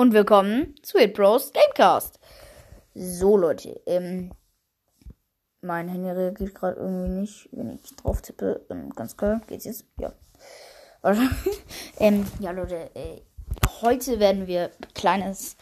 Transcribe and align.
und 0.00 0.14
willkommen 0.14 0.74
zu 0.80 0.98
Hit 0.98 1.12
Bros 1.12 1.52
Gamecast. 1.52 2.18
So 2.94 3.36
Leute, 3.36 3.82
ähm, 3.84 4.30
mein 5.60 5.88
Handy 5.88 6.08
reagiert 6.08 6.54
gerade 6.54 6.80
irgendwie 6.80 7.20
nicht, 7.20 7.50
wenn 7.52 7.68
ich 7.68 7.96
drauf 7.96 8.22
tippe. 8.22 8.64
Ähm, 8.70 8.88
ganz 8.96 9.14
klar, 9.14 9.42
geht's 9.46 9.66
jetzt? 9.66 9.84
Ja. 9.98 10.14
ähm, 11.98 12.26
ja 12.38 12.50
Leute, 12.50 12.88
äh, 12.94 13.20
heute 13.82 14.18
werden 14.20 14.46
wir 14.46 14.70
kleines 14.94 15.58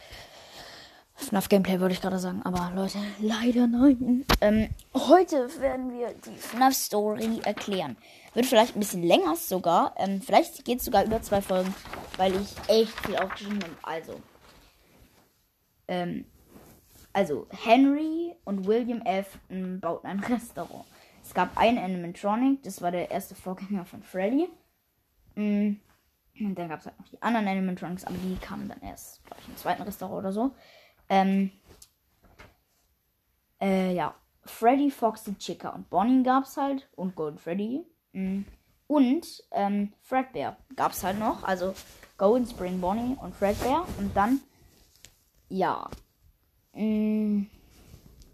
FNAF 1.19 1.49
Gameplay 1.49 1.79
würde 1.79 1.93
ich 1.93 2.01
gerade 2.01 2.17
sagen, 2.17 2.41
aber 2.43 2.71
Leute, 2.73 2.97
leider 3.19 3.67
nein. 3.67 4.25
Ähm, 4.39 4.69
heute 4.95 5.49
werden 5.59 5.91
wir 5.91 6.13
die 6.13 6.35
FNAF 6.35 6.73
Story 6.73 7.41
erklären. 7.43 7.97
Wird 8.33 8.45
vielleicht 8.45 8.75
ein 8.75 8.79
bisschen 8.79 9.03
länger 9.03 9.35
sogar. 9.35 9.93
Ähm, 9.97 10.21
vielleicht 10.21 10.63
geht 10.63 10.79
es 10.79 10.85
sogar 10.85 11.03
über 11.03 11.21
zwei 11.21 11.41
Folgen, 11.41 11.73
weil 12.17 12.33
ich 12.35 12.55
echt 12.67 13.05
viel 13.05 13.17
aufgeschrieben 13.17 13.59
habe. 13.61 13.75
Also, 13.83 14.21
ähm, 15.89 16.25
also 17.11 17.47
Henry 17.49 18.35
und 18.45 18.65
William 18.65 19.01
F. 19.01 19.37
bauten 19.49 20.07
ein 20.07 20.19
Restaurant. 20.23 20.85
Es 21.23 21.33
gab 21.33 21.57
einen 21.57 21.77
Animatronic, 21.77 22.63
das 22.63 22.81
war 22.81 22.91
der 22.91 23.11
erste 23.11 23.35
Vorgänger 23.35 23.85
von 23.85 24.01
Freddy. 24.01 24.47
Mm, 25.35 25.73
und 26.39 26.55
dann 26.55 26.69
gab 26.69 26.79
es 26.79 26.85
halt 26.85 26.97
noch 26.97 27.07
die 27.09 27.21
anderen 27.21 27.47
Animatronics, 27.47 28.05
aber 28.05 28.15
die 28.17 28.37
kamen 28.37 28.69
dann 28.69 28.81
erst, 28.81 29.23
glaube 29.25 29.41
ich, 29.41 29.49
im 29.49 29.57
zweiten 29.57 29.81
Restaurant 29.81 30.19
oder 30.19 30.31
so. 30.31 30.55
Ähm, 31.09 31.51
äh, 33.59 33.93
ja. 33.93 34.15
Freddy, 34.45 34.89
Foxy, 34.89 35.35
Chica 35.35 35.69
und 35.69 35.89
Bonnie 35.89 36.23
gab 36.23 36.45
es 36.45 36.57
halt. 36.57 36.89
Und 36.95 37.15
Golden 37.15 37.37
Freddy. 37.37 37.85
Mhm. 38.13 38.45
Und 38.87 39.43
ähm, 39.51 39.93
Fredbear 40.01 40.57
gab 40.75 40.93
es 40.93 41.03
halt 41.03 41.19
noch. 41.19 41.43
Also 41.43 41.75
Golden 42.17 42.47
Spring 42.47 42.81
Bonnie 42.81 43.15
und 43.21 43.35
Fredbear. 43.35 43.85
Und 43.97 44.15
dann, 44.15 44.39
ja. 45.49 45.89
Mh, 46.73 46.83
mm, 46.83 47.49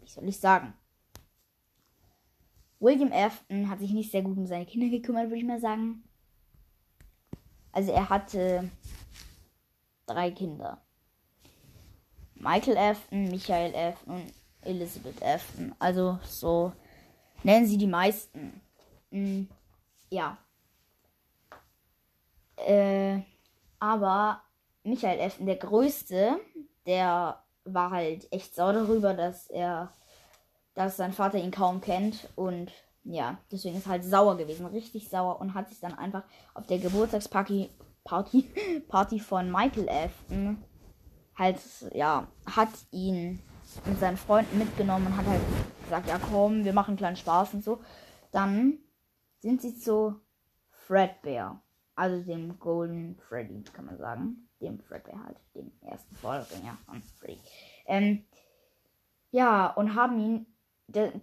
wie 0.01 0.09
soll 0.09 0.27
ich 0.27 0.39
sagen? 0.39 0.73
William 2.79 3.11
Afton 3.11 3.69
hat 3.69 3.79
sich 3.79 3.91
nicht 3.91 4.11
sehr 4.11 4.21
gut 4.21 4.37
um 4.37 4.45
seine 4.45 4.65
Kinder 4.65 4.89
gekümmert, 4.89 5.25
würde 5.25 5.39
ich 5.39 5.45
mal 5.45 5.59
sagen. 5.59 6.03
Also 7.71 7.91
er 7.91 8.09
hatte 8.09 8.69
drei 10.05 10.31
Kinder. 10.31 10.84
Michael 12.45 12.77
Afton, 12.77 13.29
Michael 13.29 13.75
Afton 13.75 14.31
Elizabeth 14.61 15.21
Afton. 15.23 15.73
Also 15.79 16.19
so 16.23 16.71
nennen 17.43 17.65
sie 17.65 17.77
die 17.77 17.87
meisten. 17.87 18.61
Mhm. 19.09 19.49
Ja. 20.09 20.37
Äh, 22.57 23.21
aber 23.79 24.41
Michael 24.83 25.19
Afton, 25.19 25.47
der 25.47 25.55
Größte, 25.55 26.39
der 26.85 27.41
war 27.63 27.89
halt 27.89 28.31
echt 28.31 28.53
sauer 28.53 28.73
darüber, 28.73 29.15
dass 29.15 29.47
er, 29.47 29.91
dass 30.75 30.97
sein 30.97 31.13
Vater 31.13 31.39
ihn 31.39 31.51
kaum 31.51 31.81
kennt 31.81 32.29
und 32.35 32.71
ja, 33.03 33.39
deswegen 33.51 33.77
ist 33.77 33.87
er 33.87 33.93
halt 33.93 34.03
sauer 34.03 34.37
gewesen, 34.37 34.65
richtig 34.67 35.09
sauer 35.09 35.39
und 35.39 35.53
hat 35.55 35.69
sich 35.69 35.79
dann 35.79 35.97
einfach 35.97 36.23
auf 36.53 36.65
der 36.67 36.79
Geburtstagsparty 36.79 37.69
Party, 38.03 38.43
Party 38.87 39.19
von 39.19 39.51
Michael 39.51 39.89
Afton 39.89 40.63
halt, 41.37 41.59
ja, 41.93 42.27
hat 42.45 42.69
ihn 42.91 43.41
mit 43.85 43.99
seinen 43.99 44.17
Freunden 44.17 44.57
mitgenommen 44.57 45.07
und 45.07 45.17
hat 45.17 45.25
halt 45.25 45.41
gesagt, 45.83 46.07
ja 46.07 46.19
komm, 46.19 46.63
wir 46.63 46.73
machen 46.73 46.91
einen 46.91 46.97
kleinen 46.97 47.15
Spaß 47.15 47.55
und 47.55 47.63
so. 47.63 47.81
Dann 48.31 48.79
sind 49.39 49.61
sie 49.61 49.77
zu 49.77 50.19
Fredbear, 50.69 51.61
also 51.95 52.23
dem 52.23 52.59
Golden 52.59 53.17
Freddy, 53.27 53.63
kann 53.73 53.85
man 53.85 53.97
sagen. 53.97 54.49
Dem 54.61 54.79
Fredbear 54.79 55.23
halt, 55.25 55.37
dem 55.53 55.71
ersten 55.81 56.15
Vorgänger 56.15 56.77
von 56.85 57.01
Freddy. 57.19 57.39
Ähm, 57.85 58.25
ja, 59.31 59.67
und 59.67 59.95
haben 59.95 60.19
ihn, 60.19 60.45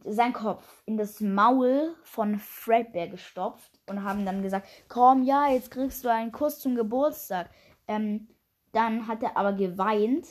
sein 0.05 0.33
Kopf, 0.33 0.83
in 0.85 0.97
das 0.97 1.21
Maul 1.21 1.95
von 2.03 2.39
Fredbear 2.39 3.07
gestopft 3.09 3.79
und 3.89 4.03
haben 4.05 4.27
dann 4.27 4.43
gesagt, 4.43 4.69
komm, 4.89 5.23
ja, 5.23 5.49
jetzt 5.49 5.71
kriegst 5.71 6.05
du 6.05 6.11
einen 6.11 6.33
Kuss 6.33 6.59
zum 6.59 6.75
Geburtstag. 6.75 7.49
Ähm, 7.87 8.29
dann 8.73 9.07
hat 9.07 9.23
er 9.23 9.37
aber 9.37 9.53
geweint 9.53 10.27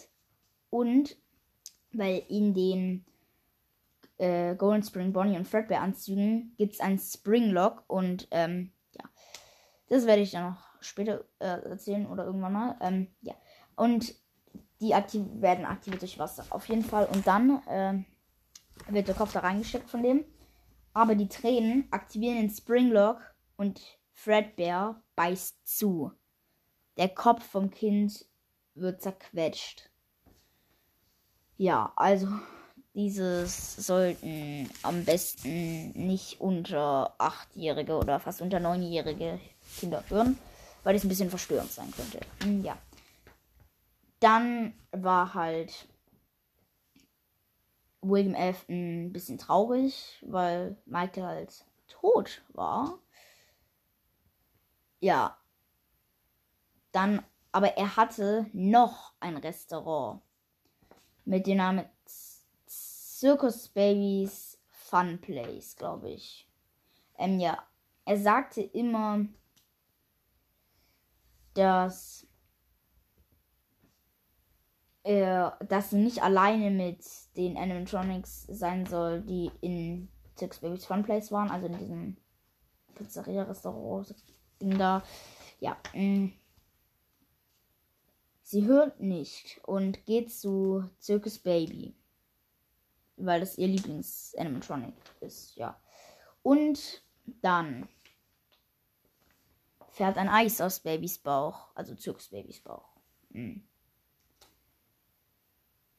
und 0.69 1.17
weil 1.93 2.23
in 2.29 2.53
den 2.53 3.05
äh, 4.17 4.55
Golden 4.55 4.83
Spring 4.83 5.13
Bonnie 5.13 5.37
und 5.37 5.47
Fredbear 5.47 5.81
Anzügen 5.81 6.53
gibt 6.57 6.73
es 6.73 6.79
einen 6.79 6.99
Springlock 6.99 7.83
und 7.87 8.27
ähm, 8.31 8.71
ja, 8.93 9.09
das 9.89 10.05
werde 10.05 10.21
ich 10.21 10.31
dann 10.31 10.51
noch 10.51 10.63
später 10.79 11.25
äh, 11.39 11.69
erzählen 11.69 12.05
oder 12.05 12.25
irgendwann 12.25 12.53
mal. 12.53 12.77
Ähm, 12.81 13.07
ja, 13.21 13.35
und 13.75 14.13
die 14.79 14.93
aktiv 14.93 15.23
werden 15.35 15.65
aktiviert 15.65 16.01
durch 16.01 16.19
Wasser 16.19 16.45
auf 16.49 16.67
jeden 16.69 16.83
Fall 16.83 17.07
und 17.13 17.25
dann 17.27 17.61
äh, 17.67 18.03
wird 18.91 19.07
der 19.07 19.15
Kopf 19.15 19.33
da 19.33 19.39
reingesteckt 19.39 19.89
von 19.89 20.03
dem. 20.03 20.25
Aber 20.93 21.15
die 21.15 21.29
Tränen 21.29 21.87
aktivieren 21.91 22.37
den 22.37 22.49
Springlock 22.49 23.19
und 23.55 23.81
Fredbear 24.13 25.01
beißt 25.15 25.65
zu. 25.65 26.11
Der 26.97 27.09
Kopf 27.09 27.43
vom 27.43 27.69
Kind 27.69 28.25
wird 28.75 29.01
zerquetscht. 29.01 29.89
Ja, 31.57 31.93
also 31.95 32.27
dieses 32.93 33.75
sollten 33.75 34.69
am 34.83 35.05
besten 35.05 35.91
nicht 35.91 36.41
unter 36.41 37.15
8-jährige 37.19 37.95
oder 37.95 38.19
fast 38.19 38.41
unter 38.41 38.57
9-jährige 38.57 39.39
Kinder 39.79 40.03
hören, 40.09 40.37
weil 40.83 40.95
es 40.95 41.03
ein 41.03 41.09
bisschen 41.09 41.29
verstörend 41.29 41.71
sein 41.71 41.91
könnte. 41.91 42.19
Hm, 42.43 42.63
ja. 42.63 42.77
Dann 44.19 44.73
war 44.91 45.33
halt 45.33 45.87
William 48.01 48.33
F. 48.33 48.67
ein 48.67 49.13
bisschen 49.13 49.37
traurig, 49.37 50.23
weil 50.25 50.75
Michael 50.85 51.23
halt 51.23 51.65
tot 51.87 52.41
war. 52.49 52.99
Ja. 54.99 55.37
Dann 56.91 57.23
aber 57.51 57.77
er 57.77 57.95
hatte 57.95 58.47
noch 58.53 59.13
ein 59.19 59.37
Restaurant 59.37 60.21
mit 61.25 61.47
dem 61.47 61.57
Namen 61.57 61.85
Circus 62.67 63.69
Babies 63.69 64.57
Fun 64.67 65.19
Place, 65.19 65.75
glaube 65.75 66.09
ich. 66.09 66.49
Ähm, 67.17 67.39
ja, 67.39 67.63
er 68.05 68.17
sagte 68.17 68.61
immer, 68.61 69.25
dass 71.53 72.25
er, 75.03 75.57
dass 75.67 75.89
sie 75.89 75.97
nicht 75.97 76.21
alleine 76.23 76.71
mit 76.71 77.05
den 77.35 77.57
Animatronics 77.57 78.43
sein 78.49 78.85
soll, 78.85 79.21
die 79.21 79.51
in 79.61 80.09
Circus 80.37 80.59
Babies 80.59 80.85
Fun 80.85 81.03
Place 81.03 81.31
waren, 81.31 81.51
also 81.51 81.67
in 81.67 81.77
diesem 81.77 82.17
Pizzeria-Restaurant-Ding 82.95 84.77
da. 84.77 85.03
Ja, 85.59 85.77
mh. 85.93 86.31
Sie 88.51 88.65
hört 88.65 88.99
nicht 88.99 89.61
und 89.63 90.05
geht 90.05 90.29
zu 90.29 90.83
Circus 90.99 91.39
Baby. 91.39 91.95
Weil 93.15 93.39
das 93.39 93.57
ihr 93.57 93.69
Lieblings-Animatronic 93.69 94.93
ist, 95.21 95.55
ja. 95.55 95.81
Und 96.43 97.01
dann 97.25 97.87
fährt 99.91 100.17
ein 100.17 100.27
Eis 100.27 100.59
aus 100.59 100.81
Babys 100.81 101.17
Bauch, 101.17 101.69
also 101.75 101.95
Circus 101.95 102.27
Babys 102.27 102.59
Bauch. 102.59 102.89
Hm. 103.31 103.65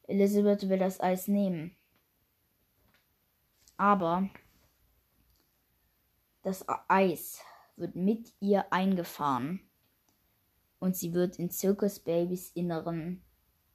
Elizabeth 0.02 0.68
will 0.68 0.78
das 0.78 1.00
Eis 1.00 1.28
nehmen. 1.28 1.74
Aber 3.78 4.28
das 6.42 6.66
Eis 6.86 7.40
wird 7.76 7.96
mit 7.96 8.34
ihr 8.40 8.70
eingefahren 8.70 9.71
und 10.82 10.96
sie 10.96 11.14
wird 11.14 11.38
in 11.38 11.48
Circus 11.48 12.00
Babys 12.00 12.50
Inneren 12.50 13.22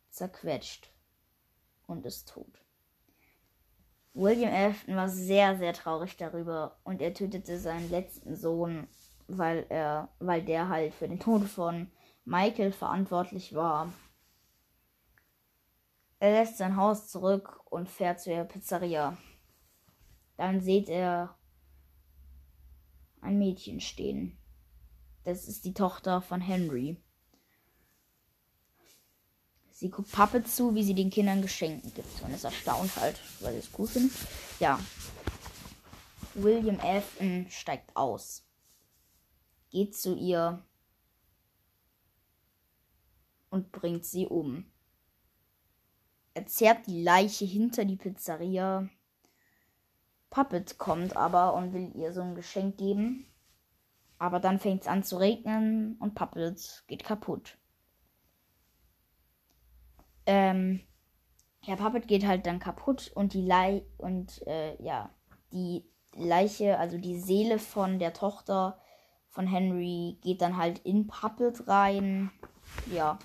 zerquetscht 0.10 0.92
und 1.86 2.06
ist 2.06 2.28
tot. 2.28 2.66
William 4.14 4.54
Afton 4.54 4.98
war 4.98 5.08
sehr, 5.08 5.58
sehr 5.58 5.72
traurig 5.72 6.18
darüber 6.18 6.78
und 6.84 7.02
er 7.02 7.14
tötete 7.14 7.58
seinen 7.60 7.90
letzten 7.90 8.36
Sohn, 8.36 8.90
weil 9.28 9.66
er, 9.70 10.10
weil 10.20 10.44
der 10.44 10.68
halt 10.68 10.94
für 10.94 11.08
den 11.08 11.22
Tod 11.22 11.46
von 11.46 11.90
Michael 12.26 12.74
verantwortlich 12.74 13.56
war. 13.56 13.94
Er 16.20 16.32
lässt 16.32 16.58
sein 16.58 16.76
Haus 16.76 17.08
zurück 17.08 17.62
und 17.72 17.88
fährt 17.88 18.20
zur 18.20 18.44
Pizzeria. 18.44 19.18
Dann 20.36 20.60
sieht 20.60 20.90
er 20.90 21.38
ein 23.22 23.38
Mädchen 23.38 23.80
stehen. 23.80 24.37
Das 25.28 25.46
ist 25.46 25.66
die 25.66 25.74
Tochter 25.74 26.22
von 26.22 26.40
Henry. 26.40 26.96
Sie 29.72 29.90
guckt 29.90 30.10
Pappe 30.10 30.42
zu, 30.46 30.74
wie 30.74 30.86
sie 30.86 30.94
den 30.94 31.10
Kindern 31.10 31.42
Geschenken 31.42 31.94
gibt 31.94 32.22
und 32.22 32.34
ist 32.34 32.46
erstaunt 32.46 32.96
halt, 32.96 33.20
weil 33.42 33.52
sie 33.52 33.60
es 33.60 33.70
cool 33.78 33.88
findet. 33.88 34.16
Ja. 34.62 34.80
William 36.34 36.80
Afton 36.80 37.46
steigt 37.50 37.94
aus. 37.94 38.48
Geht 39.70 39.98
zu 39.98 40.16
ihr. 40.16 40.66
und 43.50 43.74
bringt 43.74 44.06
sie 44.06 44.28
um. 44.28 44.72
Er 46.36 46.46
zerrt 46.46 46.88
die 46.88 47.04
Leiche 47.04 47.44
hinter 47.44 47.84
die 47.84 47.98
Pizzeria. 47.98 48.88
Puppet 50.30 50.78
kommt 50.78 51.18
aber 51.18 51.54
und 51.54 51.74
will 51.74 51.92
ihr 51.98 52.14
so 52.14 52.22
ein 52.22 52.36
Geschenk 52.36 52.78
geben. 52.78 53.26
Aber 54.20 54.40
dann 54.40 54.60
fängt 54.60 54.82
es 54.82 54.88
an 54.88 55.04
zu 55.04 55.18
regnen 55.18 55.96
und 56.00 56.16
Puppet 56.16 56.84
geht 56.88 57.04
kaputt. 57.04 57.58
Ähm, 60.26 60.82
ja, 61.62 61.76
Puppet 61.76 62.08
geht 62.08 62.26
halt 62.26 62.46
dann 62.46 62.60
kaputt 62.60 63.12
und 63.14 63.34
die 63.34 63.46
Lei 63.46 63.86
und 63.98 64.46
äh, 64.48 64.82
ja, 64.82 65.10
die 65.52 65.86
Leiche, 66.16 66.80
also 66.80 66.98
die 66.98 67.20
Seele 67.20 67.60
von 67.60 68.00
der 68.00 68.14
Tochter 68.14 68.80
von 69.30 69.46
Henry 69.46 70.18
geht 70.22 70.42
dann 70.42 70.58
halt 70.58 70.80
in 70.80 71.08
Puppet 71.08 71.68
rein. 71.68 72.32
Ja, 72.92 73.20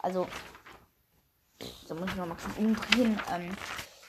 also 0.00 0.26
so 1.86 1.94
muss 1.94 2.10
ich 2.10 2.16
noch 2.16 2.26
mal 2.26 2.36
umdrehen. 2.58 3.20
Ähm, 3.32 3.56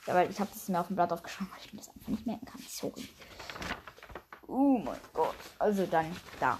ja, 0.07 0.13
weil 0.15 0.29
ich 0.29 0.39
habe 0.39 0.49
das 0.51 0.67
mir 0.67 0.79
auf 0.79 0.87
dem 0.87 0.95
Blatt 0.95 1.13
aufgeschrieben, 1.13 1.51
weil 1.51 1.59
ich 1.65 1.73
mir 1.73 1.79
das 1.79 1.89
einfach 1.89 2.07
nicht 2.07 2.25
merken 2.25 2.45
kann. 2.45 2.61
Sorry. 2.67 3.07
Oh 4.49 4.79
mein 4.83 4.99
Gott. 5.13 5.35
Also 5.59 5.85
dann 5.85 6.15
da. 6.39 6.57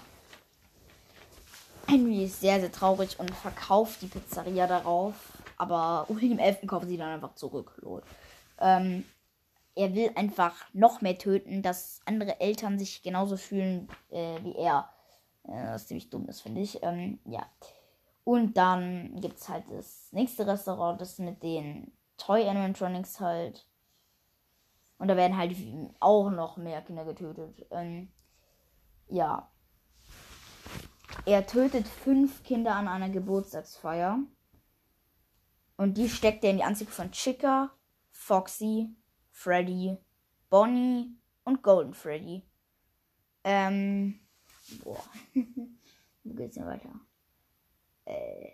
Henry 1.88 2.24
ist 2.24 2.40
sehr, 2.40 2.60
sehr 2.60 2.70
traurig 2.70 3.18
und 3.18 3.34
verkauft 3.34 4.00
die 4.02 4.06
Pizzeria 4.06 4.68
darauf. 4.68 5.14
Aber 5.56 6.06
William 6.08 6.38
Elfen 6.38 6.68
kauft 6.68 6.86
sie 6.86 6.96
dann 6.96 7.08
einfach 7.12 7.34
zurück. 7.34 7.74
Lol. 7.82 8.02
Ähm, 8.60 9.04
er 9.74 9.94
will 9.94 10.12
einfach 10.14 10.54
noch 10.72 11.00
mehr 11.00 11.18
töten, 11.18 11.62
dass 11.62 12.00
andere 12.04 12.40
Eltern 12.40 12.78
sich 12.78 13.02
genauso 13.02 13.36
fühlen 13.36 13.88
äh, 14.10 14.38
wie 14.42 14.54
er. 14.54 14.88
Äh, 15.44 15.72
was 15.72 15.88
ziemlich 15.88 16.10
dumm 16.10 16.28
ist, 16.28 16.42
finde 16.42 16.60
ich. 16.60 16.82
Ähm, 16.82 17.18
ja. 17.24 17.44
Und 18.24 18.56
dann 18.56 19.20
gibt 19.20 19.38
es 19.38 19.48
halt 19.48 19.64
das 19.70 20.12
nächste 20.12 20.46
Restaurant, 20.46 21.00
das 21.00 21.18
mit 21.18 21.42
den 21.42 21.90
Toy 22.16 22.46
Animatronics 22.48 23.18
halt. 23.18 23.66
Und 25.00 25.08
da 25.08 25.16
werden 25.16 25.38
halt 25.38 25.56
auch 25.98 26.28
noch 26.28 26.58
mehr 26.58 26.82
Kinder 26.82 27.06
getötet. 27.06 27.66
Ähm, 27.70 28.12
ja. 29.08 29.50
Er 31.24 31.46
tötet 31.46 31.88
fünf 31.88 32.42
Kinder 32.42 32.76
an 32.76 32.86
einer 32.86 33.08
Geburtstagsfeier. 33.08 34.18
Und 35.78 35.96
die 35.96 36.10
steckt 36.10 36.44
er 36.44 36.50
in 36.50 36.58
die 36.58 36.64
Anzüge 36.64 36.90
von 36.90 37.10
Chica, 37.12 37.70
Foxy, 38.10 38.94
Freddy, 39.30 39.96
Bonnie 40.50 41.16
und 41.44 41.62
Golden 41.62 41.94
Freddy. 41.94 42.46
Ähm. 43.42 44.20
Boah. 44.84 45.02
Wo 46.24 46.34
geht's 46.34 46.56
denn 46.56 46.66
weiter? 46.66 46.90
Äh. 48.04 48.50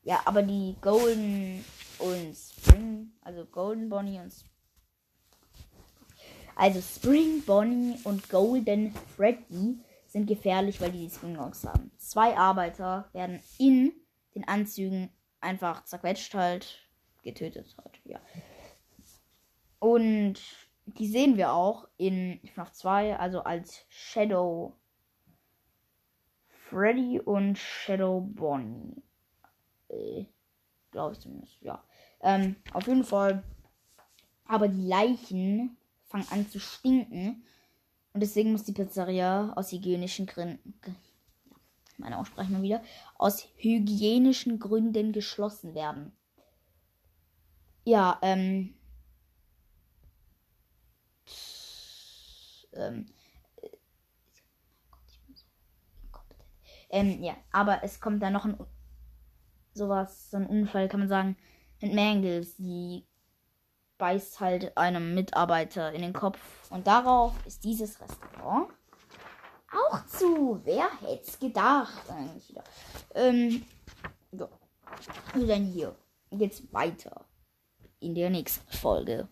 Ja, 0.00 0.22
aber 0.24 0.42
die 0.42 0.78
Golden 0.80 1.62
und 1.98 2.34
Spring, 2.34 3.12
also 3.20 3.44
Golden 3.44 3.90
Bonnie 3.90 4.18
und 4.18 4.32
also 6.60 6.82
Spring 6.82 7.42
Bonnie 7.46 7.98
und 8.04 8.28
Golden 8.28 8.94
Freddy 9.16 9.78
sind 10.06 10.26
gefährlich, 10.26 10.78
weil 10.78 10.92
die 10.92 11.06
die 11.06 11.10
Springboks 11.10 11.64
haben. 11.64 11.90
Zwei 11.96 12.36
Arbeiter 12.36 13.08
werden 13.14 13.40
in 13.58 13.92
den 14.34 14.46
Anzügen 14.46 15.08
einfach 15.40 15.84
zerquetscht 15.84 16.34
halt, 16.34 16.86
getötet 17.22 17.74
halt, 17.78 17.98
ja. 18.04 18.20
Und 19.78 20.34
die 20.84 21.08
sehen 21.08 21.38
wir 21.38 21.54
auch 21.54 21.88
in 21.96 22.40
FNAF 22.52 22.72
2, 22.72 23.16
also 23.16 23.42
als 23.42 23.86
Shadow 23.88 24.74
Freddy 26.68 27.20
und 27.20 27.56
Shadow 27.56 28.20
Bonnie. 28.20 29.02
Äh, 29.88 30.26
Glaube 30.90 31.14
ich 31.14 31.20
zumindest, 31.20 31.56
ja. 31.62 31.82
Ähm, 32.20 32.56
auf 32.74 32.86
jeden 32.86 33.04
Fall. 33.04 33.42
Aber 34.44 34.68
die 34.68 34.86
Leichen 34.86 35.78
fangen 36.10 36.26
an 36.30 36.48
zu 36.48 36.60
stinken. 36.60 37.44
Und 38.12 38.20
deswegen 38.20 38.52
muss 38.52 38.64
die 38.64 38.72
Pizzeria 38.72 39.52
aus 39.54 39.72
hygienischen 39.72 40.26
Gründen, 40.26 40.74
meine 41.96 42.18
Aussprache 42.18 42.50
mal 42.50 42.62
wieder, 42.62 42.82
aus 43.16 43.46
hygienischen 43.56 44.58
Gründen 44.58 45.12
geschlossen 45.12 45.74
werden. 45.74 46.12
Ja, 47.84 48.18
ähm, 48.22 48.74
ähm, 52.72 53.06
ähm, 56.90 57.22
ja, 57.22 57.36
aber 57.52 57.82
es 57.84 58.00
kommt 58.00 58.22
dann 58.22 58.32
noch 58.32 58.44
ein 58.44 58.58
sowas, 59.72 60.30
so 60.30 60.36
ein 60.36 60.46
Unfall, 60.46 60.88
kann 60.88 61.00
man 61.00 61.08
sagen, 61.08 61.36
mit 61.80 61.94
Mangles, 61.94 62.56
die 62.56 63.06
beißt 64.00 64.40
halt 64.40 64.76
einem 64.76 65.14
Mitarbeiter 65.14 65.92
in 65.92 66.02
den 66.02 66.12
Kopf. 66.12 66.40
Und 66.70 66.88
darauf 66.88 67.34
ist 67.46 67.62
dieses 67.62 68.00
Restaurant 68.00 68.68
auch 69.70 70.04
zu. 70.06 70.60
Wer 70.64 70.90
hätte 71.02 71.22
es 71.24 71.38
gedacht? 71.38 72.10
Eigentlich 72.10 72.48
wieder. 72.48 72.64
Ähm, 73.14 73.64
so. 74.32 74.48
Und 75.34 75.46
dann 75.46 75.64
hier 75.64 75.94
geht's 76.32 76.72
weiter 76.72 77.24
in 78.00 78.14
der 78.14 78.30
nächsten 78.30 78.72
Folge. 78.72 79.28